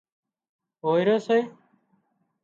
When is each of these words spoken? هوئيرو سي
هوئيرو 0.83 1.17
سي 1.27 1.37